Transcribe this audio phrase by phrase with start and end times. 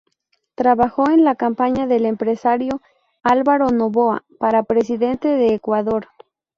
[0.55, 2.81] Trabajó en la campaña del empresario
[3.21, 6.07] Álvaro Noboa para presidente de Ecuador.